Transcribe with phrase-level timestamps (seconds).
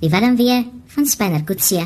[0.00, 1.84] Die warm weer van Spanner Kutsie.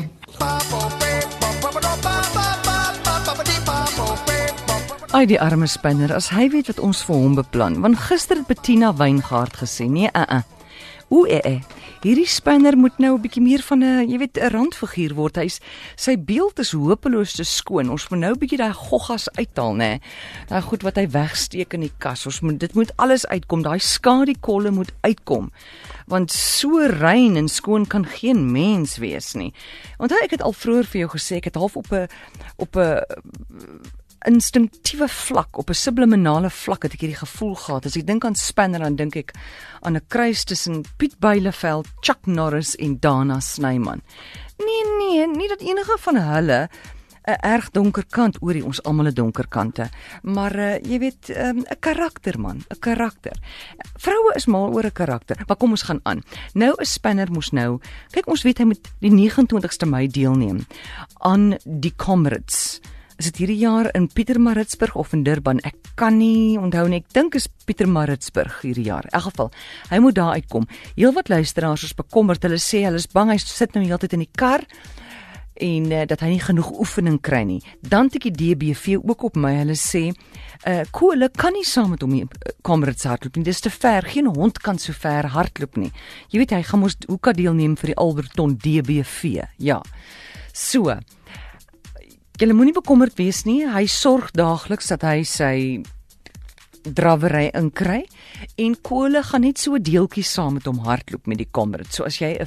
[5.13, 7.77] Ai die arme spinner, as hy weet wat ons vir hom beplan.
[7.85, 10.41] Want gister het Bettina Weingart gesê, nee, uh uh.
[11.13, 11.61] Oe, eh, eh.
[12.03, 15.35] Hierdie spinner moet nou 'n bietjie meer van 'n, jy weet, 'n randfiguur word.
[15.35, 15.59] Hy's
[15.95, 17.89] sy beeld is hopeloos te skoon.
[17.89, 20.01] Ons moet nou 'n bietjie daai goggas uithaal, nê.
[20.47, 22.25] Daai goed wat hy wegsteek in die kas.
[22.25, 23.61] Ons moet dit moet alles uitkom.
[23.61, 25.51] Daai skadiekolle moet uitkom.
[26.07, 29.53] Want so rein en skoon kan geen mens wees nie.
[29.97, 32.07] Onthou ek het al vroeër vir jou gesê ek het half op 'n
[32.57, 32.99] op 'n
[34.25, 37.85] instinktiewe vlak op 'n subliminale vlak het ek hierdie gevoel gehad.
[37.85, 39.33] As ek dink aan Spanner dan dink ek
[39.81, 44.01] aan 'n kruis tussen Piet Beileveld, Chuck Norris en Dana Snyman.
[44.57, 46.69] Nee nee, nie dat enige van hulle
[47.23, 49.89] 'n erg donker kant oor die ons almal 'n donker kante,
[50.21, 53.35] maar uh, jy weet 'n um, karakter man, 'n karakter.
[53.97, 55.37] Vroue is mal oor 'n karakter.
[55.47, 56.23] Maar kom ons gaan aan.
[56.53, 57.79] Nou is Spanner mos nou.
[58.11, 60.65] Kyk ons weet hy moet die 29ste Mei deelneem
[61.19, 62.79] aan die Comrades
[63.23, 65.61] is dit hierdie jaar in Pietermaritzburg of in Durban?
[65.63, 66.99] Ek kan nie onthou nie.
[66.99, 69.07] Ek dink is Pietermaritzburg hierdie jaar.
[69.07, 69.51] In elk geval,
[69.91, 70.67] hy moet daar uitkom.
[70.97, 72.43] Heelwat luisteraars is bekommerd.
[72.43, 74.65] Hulle sê hulle is bang hy sit nou heeltyd in die kar
[75.63, 77.61] en uh, dat hy nie genoeg oefening kry nie.
[77.79, 79.53] Dan het ek die DBV ook op my.
[79.61, 80.09] Hulle sê,
[80.67, 83.47] uh Kole kan nie saam met hom die uh, Comrades hardloop nie.
[83.47, 84.03] Dis te ver.
[84.09, 85.93] Geen hond kan so ver hardloop nie.
[86.33, 89.45] Jy weet hy gaan mos hoe kan deelneem vir die Alberton DBV.
[89.63, 89.79] Ja.
[90.53, 90.91] So,
[92.41, 93.59] Jy moenie bekommerd wees nie.
[93.69, 95.55] Hy sorg daagliks dat hy sy
[96.83, 98.03] drawery inkry
[98.59, 101.95] en Kole gaan net so 'n deeltjie saam met hom hardloop met die Comrades.
[101.95, 102.37] So as jy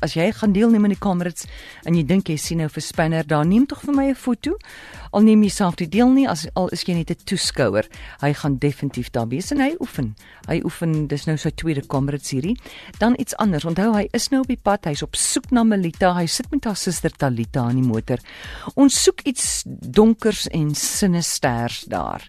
[0.00, 1.46] as jy gaan deelneem aan die Comrades
[1.84, 4.56] en jy dink jy sien nou vir Spanner daar, neem tog vir my 'n foto.
[5.12, 7.86] Al neem jy self die deel nie as al is jy net 'n toeskouer.
[8.20, 10.16] Hy gaan definitief daar wees en hy oefen.
[10.48, 12.56] Hy oefen, dis nou sy tweede Comrades hierdie.
[12.98, 13.64] Dan iets anders.
[13.64, 14.84] Onthou hy is nou op die pad.
[14.84, 16.14] Hy's op soek na Melita.
[16.14, 18.18] Hy sit met haar suster Talita in die motor.
[18.74, 22.28] Ons soek iets donkers en sinisters daar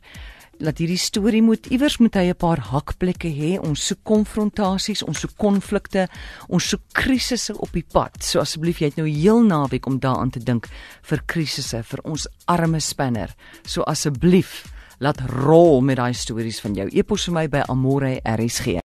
[0.60, 3.60] dat hierdie storie moet iewers moet hy 'n paar hakplekke hê.
[3.60, 6.08] Ons soek konfrontasies, ons soek konflikte,
[6.48, 8.24] ons soek krisisse op die pad.
[8.24, 10.68] So asseblief jy het nou heel naweek om daaraan te dink
[11.02, 13.36] vir krisisse vir ons arme spanner.
[13.66, 14.64] So asseblief
[15.00, 16.88] laat rol met daai stories van jou.
[16.92, 18.82] Epos vir my by Amore RSG.